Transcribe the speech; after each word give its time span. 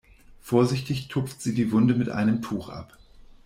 Vorsichtig 0.39 1.09
tupft 1.09 1.43
sie 1.43 1.53
die 1.53 1.71
Wunde 1.71 1.93
mit 1.93 2.09
einem 2.09 2.41
Tuch 2.41 2.69
ab. 2.69 2.97